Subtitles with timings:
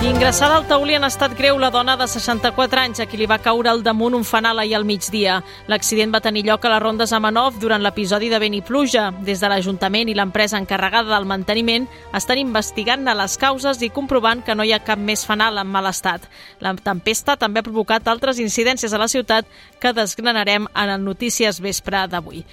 [0.00, 3.36] Ingressada al taulí en estat greu la dona de 64 anys a qui li va
[3.44, 5.42] caure al damunt un fanal ahir al migdia.
[5.68, 9.10] L'accident va tenir lloc a les rondes Amanov durant l'episodi de vent i pluja.
[9.20, 11.84] Des de l'Ajuntament i l'empresa encarregada del manteniment
[12.16, 15.84] estan investigant les causes i comprovant que no hi ha cap més fanal en mal
[15.90, 16.24] estat.
[16.60, 19.44] La tempesta també ha provocat altres incidències a la ciutat
[19.78, 22.46] que desgranarem en el Notícies Vespre d'avui.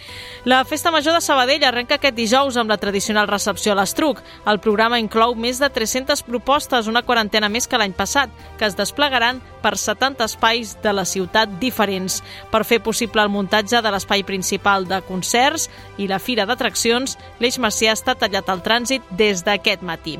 [0.43, 4.19] La Festa Major de Sabadell arrenca aquest dijous amb la tradicional recepció a l'Estruc.
[4.45, 8.65] El programa inclou més de 300 propostes, una quarantena quarantena més que l'any passat, que
[8.65, 12.21] es desplegaran per 70 espais de la ciutat diferents.
[12.51, 17.59] Per fer possible el muntatge de l'espai principal de concerts i la fira d'atraccions, l'Eix
[17.59, 20.17] Macià està tallat al trànsit des d'aquest matí.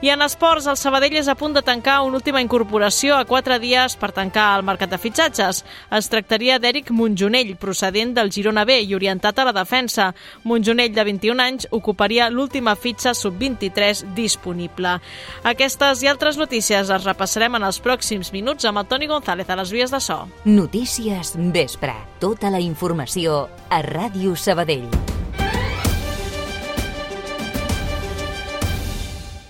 [0.00, 3.58] I en esports, el Sabadell és a punt de tancar una última incorporació a quatre
[3.58, 5.64] dies per tancar el mercat de fitxatges.
[5.90, 10.12] Es tractaria d'Eric Montjonell, procedent del Girona B i orientat a la defensa.
[10.44, 14.98] Montjonell, de 21 anys, ocuparia l'última fitxa sub-23 disponible.
[15.42, 19.56] Aquestes i altres notícies les repassarem en els pròxims minuts amb el Toni González a
[19.56, 20.28] les vies de so.
[20.44, 21.94] Notícies Vespre.
[22.20, 24.88] Tota la informació a Ràdio Sabadell.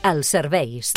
[0.07, 0.95] Els serveis.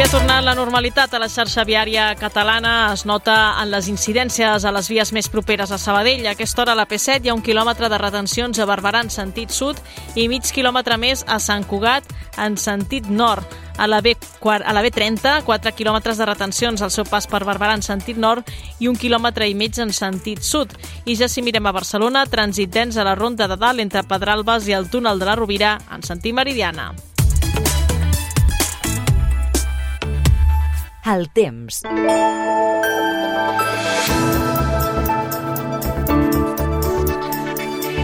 [0.00, 2.94] Avui ha tornat la normalitat a la xarxa viària catalana.
[2.94, 6.24] Es nota en les incidències a les vies més properes a Sabadell.
[6.24, 9.12] A aquesta hora a la P7 hi ha un quilòmetre de retencions a Barberà en
[9.12, 9.76] sentit sud
[10.16, 12.08] i mig quilòmetre més a Sant Cugat
[12.40, 13.44] en sentit nord.
[13.76, 17.76] A la, B, a la B30, 4 quilòmetres de retencions al seu pas per Barberà
[17.76, 18.48] en sentit nord
[18.80, 20.72] i un quilòmetre i mig en sentit sud.
[21.04, 24.64] I ja si mirem a Barcelona, trànsit dens a la Ronda de Dalt entre Pedralbes
[24.64, 26.94] i el túnel de la Rovira en sentit meridiana.
[31.04, 31.80] El temps.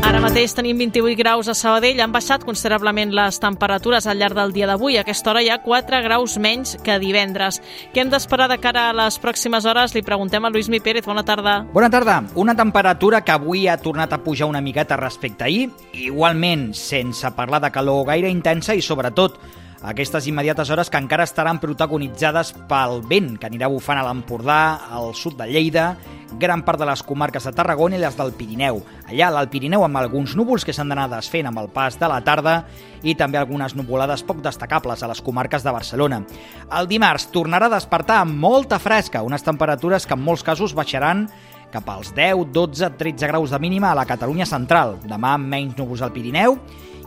[0.06, 2.00] Ara mateix tenim 28 graus a Sabadell.
[2.00, 4.96] Han baixat considerablement les temperatures al llarg del dia d'avui.
[4.96, 7.60] A aquesta hora hi ha 4 graus menys que divendres.
[7.92, 9.92] Què hem d'esperar de cara a les pròximes hores?
[9.92, 11.04] Li preguntem a Lluís Mi Pérez.
[11.04, 11.58] Bona tarda.
[11.74, 12.22] Bona tarda.
[12.34, 15.68] Una temperatura que avui ha tornat a pujar una miqueta respecte a ahir.
[15.92, 19.36] Igualment, sense parlar de calor gaire intensa i, sobretot,
[19.86, 25.12] aquestes immediates hores que encara estaran protagonitzades pel vent que anirà bufant a l'Empordà, al
[25.14, 25.92] sud de Lleida,
[26.40, 28.80] gran part de les comarques de Tarragona i les del Pirineu.
[29.06, 32.18] Allà, l'Alt Pirineu, amb alguns núvols que s'han d'anar desfent amb el pas de la
[32.26, 32.56] tarda
[33.06, 36.24] i també algunes nuvolades poc destacables a les comarques de Barcelona.
[36.66, 41.28] El dimarts tornarà a despertar amb molta fresca, unes temperatures que en molts casos baixaran
[41.70, 44.96] cap als 10, 12, 13 graus de mínima a la Catalunya central.
[45.06, 46.58] Demà menys núvols al Pirineu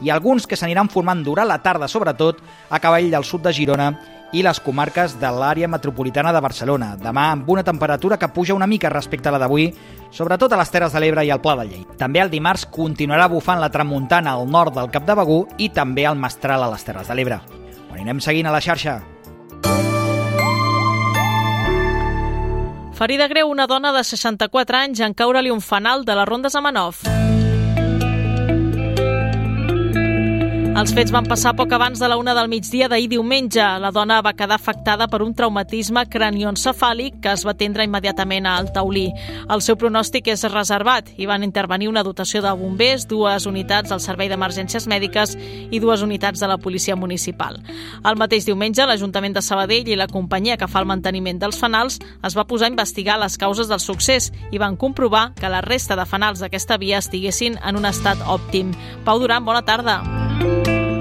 [0.02, 2.40] i alguns que s'aniran formant durant la tarda, sobretot
[2.70, 3.92] a cavall del sud de Girona
[4.32, 6.94] i les comarques de l'àrea metropolitana de Barcelona.
[7.02, 9.70] Demà amb una temperatura que puja una mica respecte a la d'avui,
[10.12, 11.86] sobretot a les Terres de l'Ebre i al Pla de Llei.
[11.98, 16.06] També el dimarts continuarà bufant la tramuntana al nord del Cap de Begú i també
[16.06, 17.42] el mestral a les Terres de l'Ebre.
[17.90, 19.00] Ho anirem seguint a la xarxa.
[23.00, 26.62] Ferida greu una dona de 64 anys en caure-li un fanal de les rondes a
[26.62, 27.00] Manov.
[30.80, 33.60] Els fets van passar poc abans de la una del migdia d'ahir diumenge.
[33.84, 38.70] La dona va quedar afectada per un traumatisme cranioencefàlic que es va atendre immediatament al
[38.72, 39.10] taulí.
[39.52, 44.00] El seu pronòstic és reservat i van intervenir una dotació de bombers, dues unitats del
[44.00, 45.36] Servei d'Emergències Mèdiques
[45.68, 47.60] i dues unitats de la Policia Municipal.
[48.06, 52.00] El mateix diumenge, l'Ajuntament de Sabadell i la companyia que fa el manteniment dels fanals
[52.24, 56.00] es va posar a investigar les causes del succés i van comprovar que la resta
[56.00, 58.72] de fanals d'aquesta via estiguessin en un estat òptim.
[59.04, 60.19] Pau Duran, bona tarda.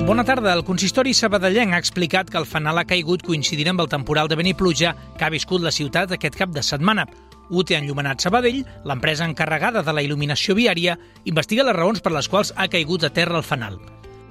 [0.09, 0.55] Bona tarda.
[0.57, 4.39] El consistori sabadellenc ha explicat que el fanal ha caigut coincidint amb el temporal de
[4.41, 7.05] vent i pluja que ha viscut la ciutat aquest cap de setmana.
[7.53, 10.95] UTE Enllumenat Sabadell, l'empresa encarregada de la il·luminació viària,
[11.29, 13.77] investiga les raons per les quals ha caigut a terra el fanal.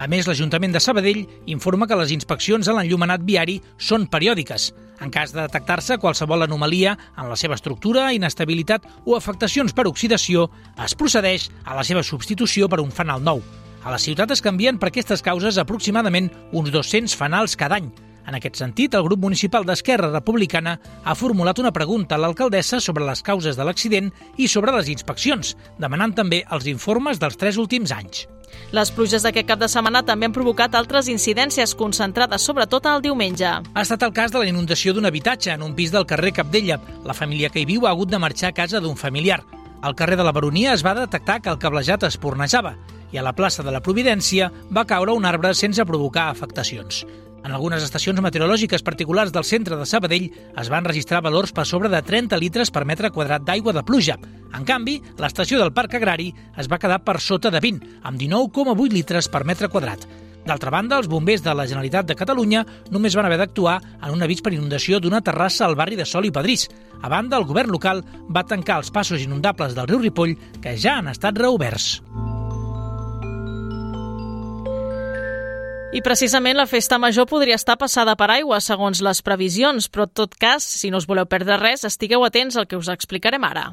[0.02, 4.72] A més, l'Ajuntament de Sabadell informa que les inspeccions a l'enllumenat viari són periòdiques.
[5.06, 10.50] En cas de detectar-se qualsevol anomalia en la seva estructura, inestabilitat o afectacions per oxidació,
[10.90, 13.46] es procedeix a la seva substitució per un fanal nou.
[13.88, 17.86] A la ciutat es canvien per aquestes causes aproximadament uns 200 fanals cada any.
[18.28, 20.74] En aquest sentit, el grup municipal d'Esquerra Republicana
[21.06, 25.54] ha formulat una pregunta a l'alcaldessa sobre les causes de l'accident i sobre les inspeccions,
[25.80, 28.26] demanant també els informes dels tres últims anys.
[28.76, 33.48] Les pluges d'aquest cap de setmana també han provocat altres incidències concentrades sobretot el diumenge.
[33.48, 36.82] Ha estat el cas de la inundació d'un habitatge en un pis del carrer Capdella.
[37.08, 39.46] La família que hi viu ha hagut de marxar a casa d'un familiar.
[39.88, 42.74] Al carrer de la Baronia es va detectar que el cablejat es pornejava
[43.16, 47.06] i a la plaça de la Providència va caure un arbre sense provocar afectacions.
[47.46, 51.88] En algunes estacions meteorològiques particulars del centre de Sabadell es van registrar valors per sobre
[51.88, 54.20] de 30 litres per metre quadrat d'aigua de pluja.
[54.52, 58.92] En canvi, l'estació del Parc Agrari es va quedar per sota de 20, amb 19,8
[58.92, 60.04] litres per metre quadrat.
[60.48, 62.62] D'altra banda, els bombers de la Generalitat de Catalunya
[62.94, 66.26] només van haver d'actuar en un avís per inundació d'una terrassa al barri de Sol
[66.26, 66.70] i Padrís.
[67.04, 68.00] A banda, el govern local
[68.32, 71.98] va tancar els passos inundables del riu Ripoll, que ja han estat reoberts.
[75.98, 80.16] I precisament la festa major podria estar passada per aigua, segons les previsions, però en
[80.16, 83.72] tot cas, si no us voleu perdre res, estigueu atents al que us explicarem ara.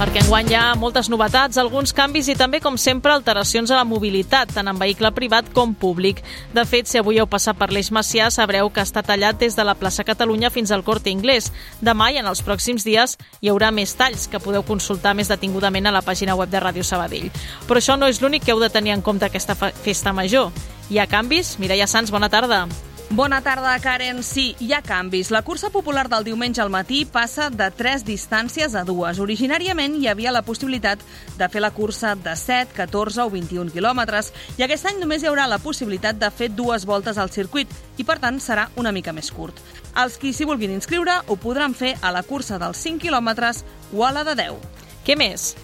[0.00, 3.84] Perquè enguany hi ha moltes novetats, alguns canvis i també, com sempre, alteracions a la
[3.84, 6.22] mobilitat, tant en vehicle privat com públic.
[6.56, 9.66] De fet, si avui heu passat per l'Eix Macià, sabreu que està tallat des de
[9.66, 11.50] la plaça Catalunya fins al Corte Inglés.
[11.84, 15.86] Demà i en els pròxims dies hi haurà més talls que podeu consultar més detingudament
[15.90, 17.28] a la pàgina web de Ràdio Sabadell.
[17.68, 20.48] Però això no és l'únic que heu de tenir en compte aquesta festa major.
[20.88, 21.58] Hi ha canvis?
[21.60, 22.64] Mireia Sans, bona tarda.
[23.12, 24.22] Bona tarda, Karen.
[24.22, 25.32] Sí, hi ha canvis.
[25.34, 29.18] La cursa popular del diumenge al matí passa de tres distàncies a dues.
[29.18, 31.02] Originàriament hi havia la possibilitat
[31.36, 34.30] de fer la cursa de 7, 14 o 21 quilòmetres
[34.60, 38.06] i aquest any només hi haurà la possibilitat de fer dues voltes al circuit i,
[38.06, 39.58] per tant, serà una mica més curt.
[39.98, 44.06] Els qui s'hi vulguin inscriure ho podran fer a la cursa dels 5 quilòmetres o
[44.06, 44.70] a la de 10.
[45.02, 45.56] Què més?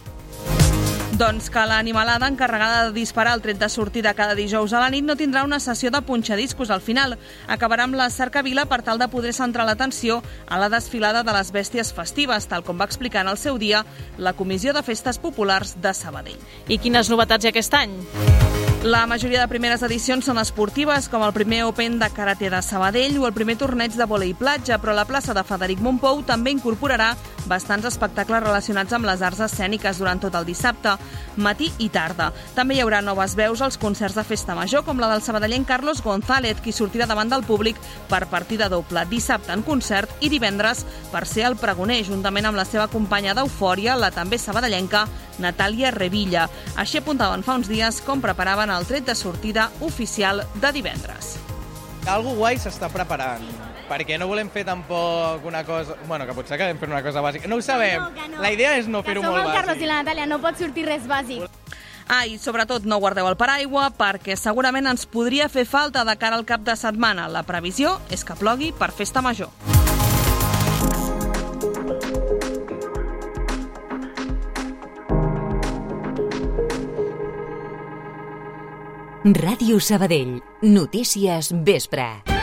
[1.17, 5.07] Doncs que l'animalada encarregada de disparar el tret de sortida cada dijous a la nit
[5.07, 7.17] no tindrà una sessió de punxadiscos al final.
[7.49, 11.55] Acabarà amb la cercavila per tal de poder centrar l'atenció a la desfilada de les
[11.57, 13.87] bèsties festives, tal com va explicar en el seu dia
[14.19, 16.43] la Comissió de Festes Populars de Sabadell.
[16.69, 17.97] I quines novetats hi ha aquest any?
[18.87, 23.17] La majoria de primeres edicions són esportives, com el primer Open de Karate de Sabadell
[23.19, 27.17] o el primer torneig de volei platja, però la plaça de Frederic Montpou també incorporarà
[27.51, 30.95] bastants espectacles relacionats amb les arts escèniques durant tot el dissabte,
[31.37, 32.31] matí i tarda.
[32.57, 36.03] També hi haurà noves veus als concerts de festa major, com la del sabadellenc Carlos
[36.03, 37.79] González, qui sortirà davant del públic
[38.11, 42.67] per partida doble dissabte en concert i divendres per ser el pregoner, juntament amb la
[42.69, 45.07] seva companya d'Eufòria, la també sabadellenca
[45.43, 46.49] Natàlia Revilla.
[46.77, 51.37] Així apuntaven fa uns dies com preparaven el tret de sortida oficial de divendres.
[52.07, 53.43] Algo guai s'està preparant,
[53.89, 55.97] perquè no volem fer tampoc una cosa...
[56.07, 57.49] Bueno, que potser acabem fent una cosa bàsica.
[57.49, 58.03] No ho sabem.
[58.03, 58.43] No, no.
[58.43, 59.43] La idea és no fer-ho molt bàsic.
[59.43, 61.47] Que som el Carlos i la Natàlia, no pot sortir res bàsic.
[62.07, 66.39] Ah, i sobretot no guardeu el paraigua perquè segurament ens podria fer falta de cara
[66.39, 67.27] al cap de setmana.
[67.27, 69.51] La previsió és que plogui per festa major.
[79.27, 80.39] Ràdio Sabadell.
[80.63, 82.36] Notícies Vespre.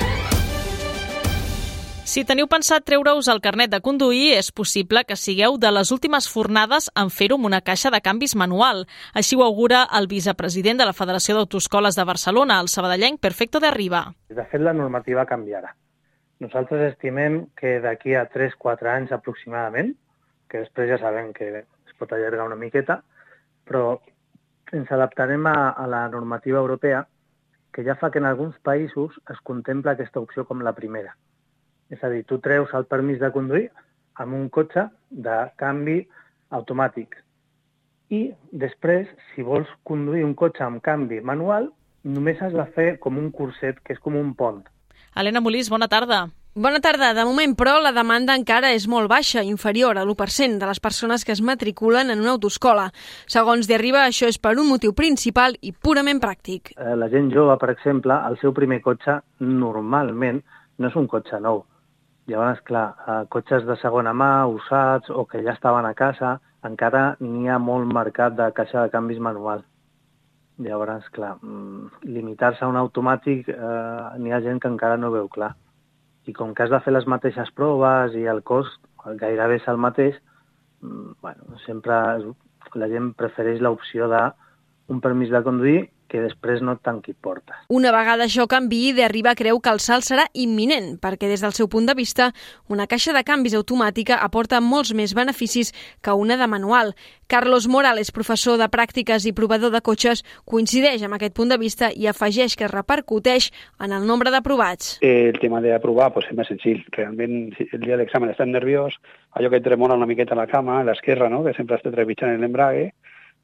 [2.04, 6.26] Si teniu pensat treure-us el carnet de conduir, és possible que sigueu de les últimes
[6.28, 8.84] fornades en fer-ho amb una caixa de canvis manual.
[9.16, 13.72] Així ho augura el vicepresident de la Federació d'Autoscoles de Barcelona, el sabadellenc Perfecto de
[13.72, 14.04] Riba.
[14.28, 15.72] De fet, la normativa canviarà.
[16.44, 19.96] Nosaltres estimem que d'aquí a 3-4 anys aproximadament,
[20.52, 23.00] que després ja sabem que es pot allargar una miqueta,
[23.64, 24.02] però
[24.76, 27.06] ens adaptarem a, a la normativa europea
[27.72, 31.16] que ja fa que en alguns països es contempla aquesta opció com la primera.
[31.94, 33.68] És a dir, tu treus el permís de conduir
[34.22, 36.00] amb un cotxe de canvi
[36.54, 37.16] automàtic.
[38.14, 41.72] I després, si vols conduir un cotxe amb canvi manual,
[42.04, 44.62] només has de fer com un curset, que és com un pont.
[45.16, 46.26] Helena Molís, bona tarda.
[46.54, 47.16] Bona tarda.
[47.18, 51.26] De moment, però, la demanda encara és molt baixa, inferior a l'1% de les persones
[51.26, 52.92] que es matriculen en una autoscola.
[53.26, 56.76] Segons De Arriba, això és per un motiu principal i purament pràctic.
[56.78, 60.44] Eh, la gent jove, per exemple, el seu primer cotxe normalment
[60.78, 61.64] no és un cotxe nou.
[62.32, 67.18] Llavors, clar, eh, cotxes de segona mà, usats o que ja estaven a casa, encara
[67.20, 69.66] n'hi ha molt mercat de caixa de canvis manual.
[70.64, 75.28] Llavors, clar, mm, limitar-se a un automàtic, eh, n'hi ha gent que encara no veu
[75.28, 75.56] clar
[76.26, 78.80] i com que has de fer les mateixes proves i el cost
[79.20, 80.16] gairebé és el mateix,
[80.82, 81.94] mm, bueno, sempre
[82.76, 87.56] la gent prefereix l'opció d'un permís de conduir que després no et tanqui portes.
[87.74, 91.56] Una vegada això canvi, de Arriba creu que el salt serà imminent, perquè des del
[91.58, 92.32] seu punt de vista,
[92.70, 96.94] una caixa de canvis automàtica aporta molts més beneficis que una de manual.
[97.28, 101.90] Carlos Morales, professor de pràctiques i provador de cotxes, coincideix amb aquest punt de vista
[101.90, 103.50] i afegeix que repercuteix
[103.82, 105.00] en el nombre d'aprovats.
[105.02, 106.84] El tema d'aprovar pues, és més senzill.
[106.94, 109.00] Realment, el dia de l'examen estàs nerviós,
[109.34, 111.42] allò que et tremora una miqueta a la cama, a l'esquerra, no?
[111.44, 112.92] que sempre estàs trepitjant l'embrague,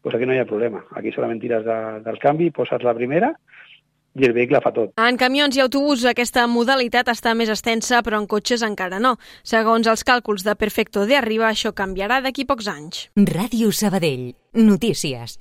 [0.01, 0.83] pues aquí no hi ha problema.
[0.95, 3.33] Aquí solament tires de, del canvi, poses la primera
[4.15, 4.93] i el vehicle fa tot.
[4.97, 9.15] En camions i autobusos aquesta modalitat està més extensa, però en cotxes encara no.
[9.43, 13.07] Segons els càlculs de Perfecto de Arriba, això canviarà d'aquí pocs anys.
[13.15, 14.33] Ràdio Sabadell.
[14.57, 15.37] Notícies.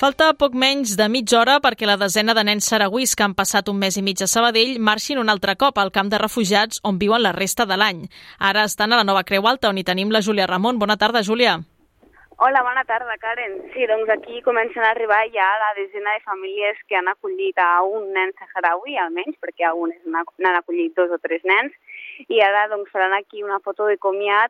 [0.00, 3.68] Falta poc menys de mitja hora perquè la desena de nens saragüís que han passat
[3.68, 6.96] un mes i mig a Sabadell marxin un altre cop al camp de refugiats on
[6.96, 8.06] viuen la resta de l'any.
[8.38, 10.80] Ara estan a la nova Creu Alta, on hi tenim la Júlia Ramon.
[10.80, 11.58] Bona tarda, Júlia.
[12.42, 13.58] Hola, bona tarda, Karen.
[13.74, 17.82] Sí, doncs aquí comencen a arribar ja la desena de famílies que han acollit a
[17.84, 21.74] un nen saharaui, almenys, perquè algunes n'han acollit dos o tres nens,
[22.32, 24.48] i ara doncs, faran aquí una foto de comiat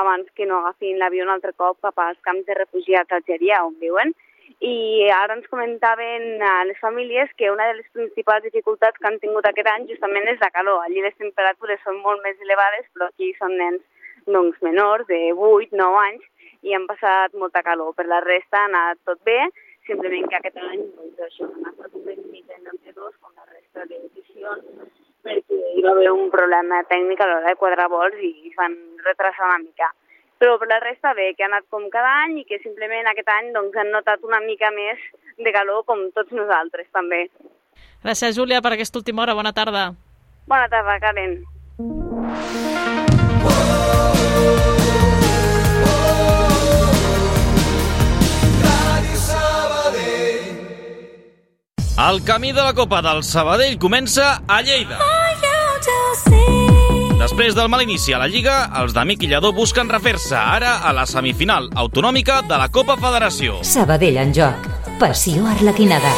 [0.00, 3.74] abans que no agafin l'avió un altre cop cap als camps de refugiats d'Algeria, on
[3.82, 4.14] viuen
[4.62, 6.38] i ara ens comentaven
[6.70, 10.38] les famílies que una de les principals dificultats que han tingut aquest any justament és
[10.38, 10.84] la calor.
[10.84, 13.82] Allí les temperatures són molt més elevades, però aquí són nens
[14.30, 16.22] doncs, menors, de 8, 9 anys,
[16.64, 17.94] i han passat molta calor.
[17.94, 19.38] Per la resta ha anat tot bé,
[19.88, 22.64] simplement que aquest any doncs, això, ha estat un mica en
[22.96, 24.64] dos com la resta d'edicions,
[25.24, 28.78] perquè hi va haver un problema tècnic a l'hora de quadrar vols i es van
[29.04, 29.92] retrasar una mica
[30.44, 33.30] però per la resta bé, que ha anat com cada any i que simplement aquest
[33.32, 35.00] any doncs, han notat una mica més
[35.38, 37.24] de calor com tots nosaltres també.
[38.04, 39.38] Gràcies, Júlia, per aquesta última hora.
[39.40, 39.88] Bona tarda.
[40.46, 41.38] Bona tarda, Karen.
[52.14, 55.00] El camí de la Copa del Sabadell comença a Lleida.
[57.18, 60.92] Després del mal inici a la Lliga, els d'Amic i Lledó busquen refer-se ara a
[60.94, 63.56] la semifinal autonòmica de la Copa Federació.
[63.66, 64.68] Sabadell en joc.
[65.00, 66.12] Passió arlequinada.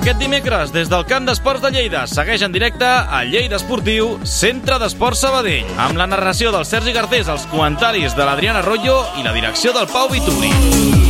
[0.00, 4.80] Aquest dimecres, des del Camp d'Esports de Lleida, segueix en directe a Lleida Esportiu, Centre
[4.82, 9.36] d'Esports Sabadell, amb la narració del Sergi Garcés, els comentaris de l'Adriana Arroyo i la
[9.36, 11.09] direcció del Pau Vituri.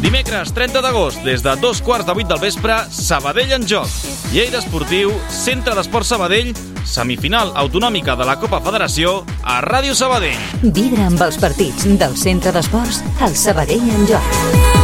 [0.00, 3.88] Dimecres 30 d'agost, des de dos quarts de vuit del vespre, Sabadell en joc.
[4.32, 6.52] Lleida Esportiu, Centre d'Esport Sabadell,
[6.84, 10.36] semifinal autonòmica de la Copa Federació a Ràdio Sabadell.
[10.62, 14.74] Vibra amb els partits del Centre d'Esports al Sabadell en joc.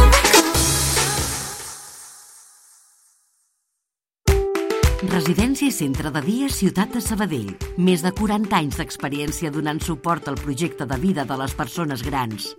[5.13, 7.53] Residència i Centre de Dia Ciutat de Sabadell.
[7.77, 12.55] Més de 40 anys d'experiència donant suport al projecte de vida de les persones grans.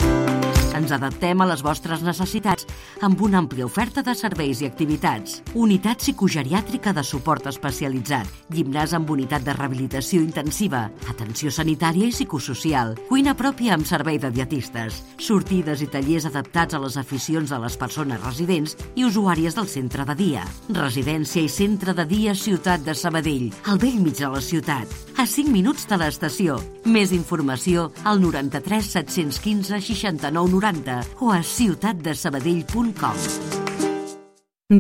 [0.75, 2.67] Ens adaptem a les vostres necessitats
[3.07, 5.37] amb una àmplia oferta de serveis i activitats.
[5.55, 12.97] Unitat psicogeriàtrica de suport especialitzat, gimnàs amb unitat de rehabilitació intensiva, atenció sanitària i psicosocial,
[13.07, 17.79] cuina pròpia amb servei de dietistes, sortides i tallers adaptats a les aficions de les
[17.79, 20.43] persones residents i usuàries del centre de dia.
[20.75, 25.27] Residència i centre de dia Ciutat de Sabadell, al vell mig de la ciutat, a
[25.27, 26.59] 5 minuts de l'estació.
[26.85, 33.17] Més informació al 93 715 69 90 o a ciutatdesabadell.com.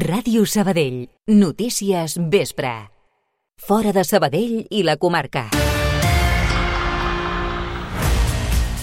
[0.00, 1.09] Ràdio Sabadell.
[1.29, 2.73] Notícies vespre.
[3.57, 5.63] Fora de Sabadell i la comarca.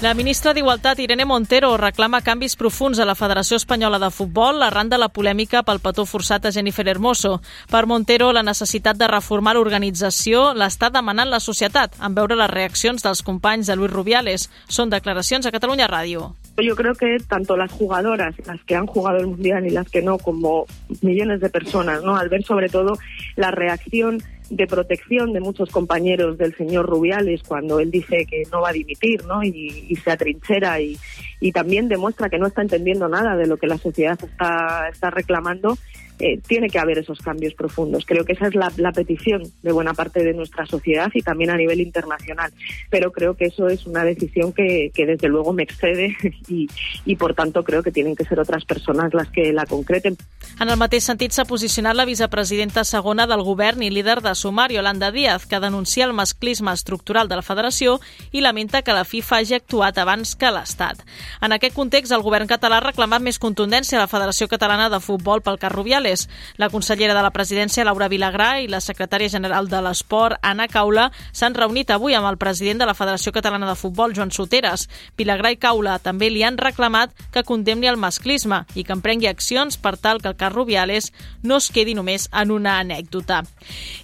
[0.01, 4.89] La ministra d'Igualtat, Irene Montero, reclama canvis profuns a la Federació Espanyola de Futbol arran
[4.89, 7.35] de la polèmica pel petó forçat a Jennifer Hermoso.
[7.69, 13.05] Per Montero, la necessitat de reformar l'organització l'està demanant la societat, en veure les reaccions
[13.05, 14.47] dels companys de Luis Rubiales.
[14.65, 16.31] Són declaracions a Catalunya Ràdio.
[16.57, 20.01] Yo creo que tanto las jugadoras, las que han jugado el Mundial y las que
[20.01, 20.65] no, como
[21.03, 22.17] millones de personas, ¿no?
[22.17, 22.97] Al ver sobre todo
[23.35, 24.17] la reacción
[24.51, 28.73] de protección de muchos compañeros del señor Rubiales cuando él dice que no va a
[28.73, 29.41] dimitir, ¿no?
[29.43, 30.97] Y, se atrinchera y,
[31.39, 35.09] y también demuestra que no está entendiendo nada de lo que la sociedad está, está
[35.09, 35.77] reclamando
[36.21, 38.05] eh, tiene que haber esos cambios profundos.
[38.05, 41.49] Creo que esa es la, la, petición de buena parte de nuestra sociedad y también
[41.49, 42.51] a nivel internacional.
[42.89, 46.15] Pero creo que eso es una decisión que, que desde luego me excede
[46.47, 46.69] y,
[47.05, 50.17] y, por tanto, creo que tienen que ser otras personas las que la concreten.
[50.59, 54.69] En el mateix sentit s'ha posicionat la vicepresidenta segona del govern i líder de Sumar,
[54.71, 57.97] Yolanda Díaz, que denuncia el masclisme estructural de la federació
[58.31, 61.01] i lamenta que la FIFA hagi actuat abans que l'Estat.
[61.41, 65.01] En aquest context, el govern català ha reclamat més contundència a la Federació Catalana de
[65.01, 65.73] Futbol pel cas
[66.11, 66.29] Rubiales.
[66.57, 71.11] La consellera de la presidència, Laura Vilagrà, i la secretària general de l'Esport, Anna Caula,
[71.31, 74.87] s'han reunit avui amb el president de la Federació Catalana de Futbol, Joan Soteres.
[75.17, 79.77] Vilagrà i Caula també li han reclamat que condemni el masclisme i que emprengui accions
[79.77, 81.11] per tal que el cas Rubiales
[81.43, 83.43] no es quedi només en una anècdota.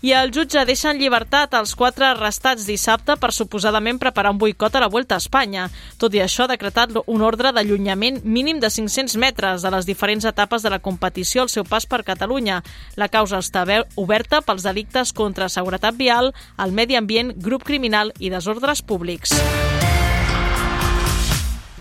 [0.02, 4.76] I el jutge deixa en llibertat els quatre arrestats dissabte per suposadament preparar un boicot
[4.76, 5.70] a la Vuelta a Espanya.
[5.98, 10.26] Tot i això, ha decretat un ordre d'allunyament mínim de 500 metres de les diferents
[10.26, 12.62] etapes de la competició al seu pas per Catalunya.
[12.96, 18.30] La causa està oberta pels delictes contra seguretat vial, el medi ambient, grup criminal i
[18.34, 19.34] desordres públics.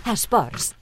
[0.07, 0.73] Esports.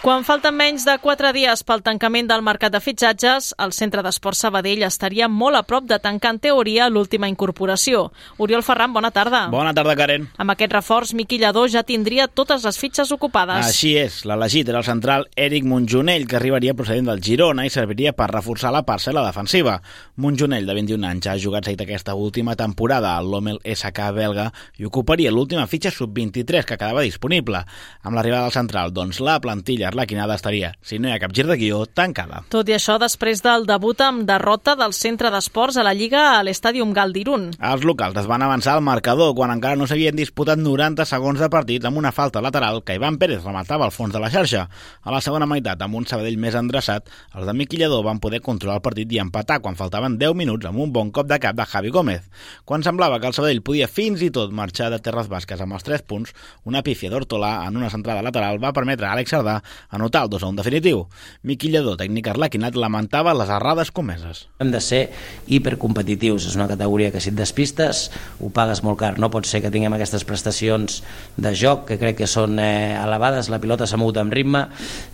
[0.00, 4.38] Quan falten menys de 4 dies pel tancament del mercat de fitxatges, el Centre d'Esport
[4.38, 8.06] Sabadell estaria molt a prop de tancar en teoria l'última incorporació.
[8.40, 9.42] Oriol Ferran, bona tarda.
[9.52, 10.24] Bona tarda, Karen.
[10.40, 13.66] Amb aquest reforç, Miqui Lladó ja tindria totes les fitxes ocupades.
[13.66, 18.14] Així és, l'elegit era el central Eric Montjonell, que arribaria procedent del Girona i serviria
[18.16, 19.76] per reforçar la parcel·la defensiva.
[20.16, 24.48] Montjonell, de 21 anys, ha jugat seguit aquesta última temporada al Lommel SK belga
[24.80, 27.66] i ocuparia l'última fitxa sub-23 que quedava disponible.
[28.00, 31.46] Amb l'arribada del central, doncs la plantilla arlequinada estaria, si no hi ha cap gir
[31.48, 32.44] de guió, tancada.
[32.52, 36.42] Tot i això, després del debut amb derrota del centre d'esports a la Lliga a
[36.46, 37.50] l'Estàdium Galdirun.
[37.58, 41.50] Els locals es van avançar al marcador quan encara no s'havien disputat 90 segons de
[41.52, 44.66] partit amb una falta lateral que Ivan Pérez rematava al fons de la xarxa.
[45.02, 48.78] A la segona meitat, amb un Sabadell més endreçat, els de Miquillador van poder controlar
[48.78, 51.66] el partit i empatar quan faltaven 10 minuts amb un bon cop de cap de
[51.66, 52.28] Javi Gómez.
[52.64, 55.86] Quan semblava que el Sabadell podia fins i tot marxar de Terres Basques amb els
[55.86, 60.24] 3 punts, una pífia d'Hortolà en una centrada lateral va permetre a Àlex Sardà anotar
[60.24, 61.06] el 2 a 1 definitiu.
[61.42, 64.46] Miqui Lledó, tècnic arlequinat, lamentava les errades comeses.
[64.60, 65.02] Hem de ser
[65.48, 66.46] hipercompetitius.
[66.50, 68.08] És una categoria que si et despistes
[68.40, 69.16] ho pagues molt car.
[69.18, 71.00] No pot ser que tinguem aquestes prestacions
[71.36, 73.50] de joc que crec que són eh, elevades.
[73.52, 74.66] La pilota s'ha mogut amb ritme,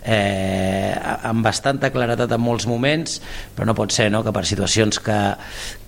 [0.03, 0.93] eh,
[1.29, 3.21] amb bastanta claretat en molts moments,
[3.55, 5.19] però no pot ser no, que per situacions que,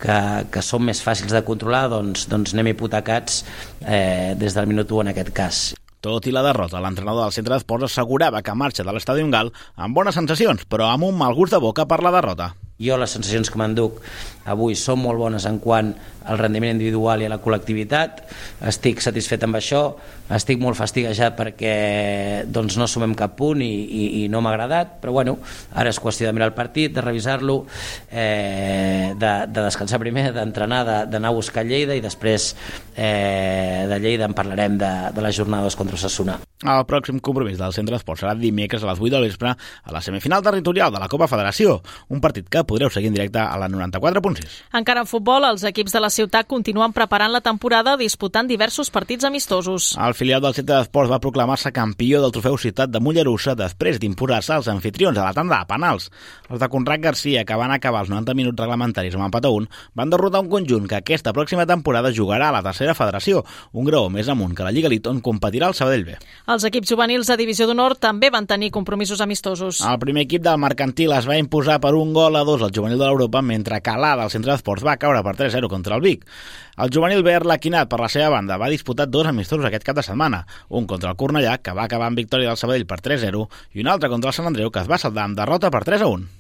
[0.02, 0.20] que,
[0.54, 3.44] que són més fàcils de controlar doncs, doncs anem hipotecats
[3.86, 5.79] eh, des del minut 1 en aquest cas.
[6.00, 9.98] Tot i la derrota, l'entrenador del centre d'esports assegurava que marxa de l'estadi Gal amb
[9.98, 12.54] bones sensacions, però amb un mal gust de boca per la derrota.
[12.80, 13.98] Jo les sensacions que m'enduc
[14.48, 15.90] avui són molt bones en quant
[16.24, 18.24] al rendiment individual i a la col·lectivitat.
[18.72, 19.82] Estic satisfet amb això,
[20.36, 21.74] estic molt fastiguejat perquè
[22.50, 25.38] doncs, no sumem cap punt i, i, i no m'ha agradat, però bueno,
[25.74, 27.64] ara és qüestió de mirar el partit, de revisar-lo,
[28.12, 32.54] eh, de, de descansar primer, d'entrenar, d'anar a buscar Lleida i després
[32.96, 36.40] eh, de Lleida en parlarem de, de les jornades contra Sassuna.
[36.60, 40.02] El pròxim compromís del centre d'esport serà dimecres a les 8 de l'espre a la
[40.04, 41.78] semifinal territorial de la Copa Federació,
[42.12, 44.58] un partit que podreu seguir en directe a la 94.6.
[44.76, 49.24] Encara en futbol, els equips de la ciutat continuen preparant la temporada disputant diversos partits
[49.24, 49.94] amistosos.
[49.96, 54.52] El filial del centre d'esports va proclamar-se campió del trofeu Ciutat de Mollerussa després d'imposar-se
[54.58, 56.10] als anfitrions a la tanda de penals.
[56.50, 59.70] Els de Conrad Garcia, que van acabar els 90 minuts reglamentaris amb empat a 1,
[59.96, 64.12] van derrotar un conjunt que aquesta pròxima temporada jugarà a la tercera federació, un graó
[64.12, 66.20] més amunt que la Lliga Elite on competirà el Sabadell B.
[66.52, 69.80] Els equips juvenils de Divisió d'Honor també van tenir compromisos amistosos.
[69.88, 73.00] El primer equip del Mercantil es va imposar per un gol a dos al juvenil
[73.00, 76.28] de l'Europa, mentre que l'A del centre d'esports va caure per 3-0 contra el Vic.
[76.80, 80.06] El juvenil verd Laquinat, per la seva banda, va disputar dos amistosos aquest cap de
[80.10, 80.44] setmana,
[80.74, 83.46] un contra el Cornellà, que va acabar amb victòria del Sabadell per 3-0,
[83.78, 86.39] i un altre contra el Sant Andreu, que es va saldar amb derrota per 3-1.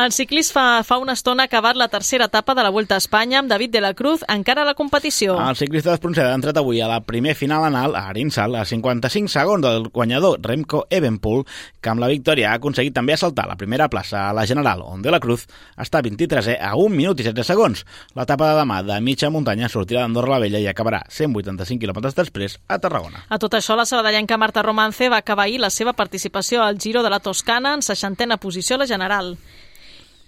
[0.00, 3.02] El ciclista fa, fa una estona ha acabat la tercera etapa de la Vuelta a
[3.02, 5.34] Espanya amb David de la Cruz encara a la competició.
[5.36, 9.28] El ciclista d'Espronceda ha entrat avui a la primer final anal a Arinsal a 55
[9.28, 11.44] segons del guanyador Remco Evenpool,
[11.82, 15.04] que amb la victòria ha aconseguit també assaltar la primera plaça a la General, on
[15.04, 15.44] de la Cruz
[15.76, 17.84] està 23è a 1 minut i 16 segons.
[18.16, 22.56] L'etapa de demà de mitja muntanya sortirà d'Andorra la Vella i acabarà 185 quilòmetres després
[22.68, 23.26] a Tarragona.
[23.28, 27.02] A tot això, la sabadellenca Marta Romance va acabar ahir la seva participació al Giro
[27.02, 29.36] de la Toscana en 60a posició a la General.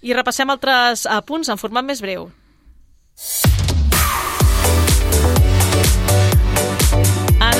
[0.03, 2.27] I repassem altres apunts en format més breu.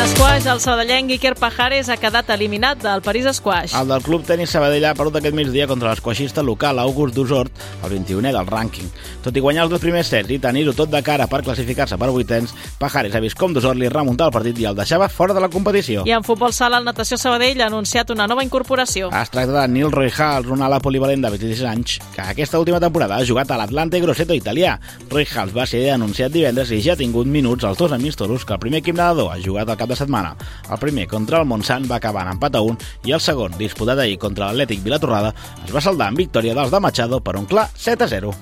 [0.04, 3.72] Esquaix, el sabadellenc Iker Pajares ha quedat eliminat del París Esquaix.
[3.78, 7.94] El del Club Tenis Sabadell ha perdut aquest migdia contra l'esquaixista local August Dusort, el
[7.94, 8.90] 21è del rànquing.
[9.24, 12.10] Tot i guanyar els dos primers sets i tenir-ho tot de cara per classificar-se per
[12.12, 15.44] vuitens, Pajares ha vist com Dusort li remuntar el partit i el deixava fora de
[15.46, 16.04] la competició.
[16.10, 19.14] I en futbol sala, el Natació Sabadell ha anunciat una nova incorporació.
[19.22, 23.22] Es tracta de Neil Royhals, un ala polivalent de 26 anys, que aquesta última temporada
[23.22, 24.76] ha jugat a l'Atlante Grosseto italià.
[25.08, 28.64] Royhals va ser anunciat divendres i ja ha tingut minuts als dos amistosos que el
[28.68, 30.34] primer equip nedador ha jugat al cap de setmana.
[30.70, 32.78] El primer contra el Montsant va acabar en empat a 1
[33.10, 35.34] i el segon, disputat ahir contra l'Atlètic Vilatorrada,
[35.66, 38.34] es va saldar en victòria dels de Machado per un clar 7 a 0.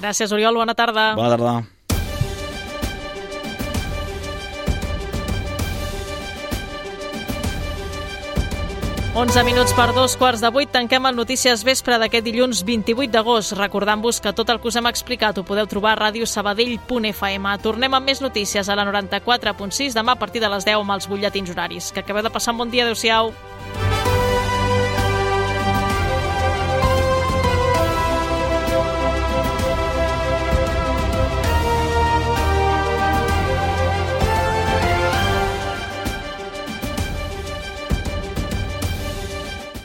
[0.00, 0.56] Gràcies, Oriol.
[0.56, 1.12] Bona tarda.
[1.18, 1.79] Bona tarda.
[9.12, 13.56] Onze minuts per dos quarts de vuit tanquem el Notícies Vespre d'aquest dilluns 28 d'agost.
[13.58, 17.56] Recordant-vos que tot el que us hem explicat ho podeu trobar a radiosabadell.fm.
[17.58, 21.10] Tornem amb més notícies a la 94.6 demà a partir de les 10 amb els
[21.10, 21.90] butlletins horaris.
[21.90, 22.86] Que acabeu de passar un bon dia.
[22.86, 23.34] Adéu-siau.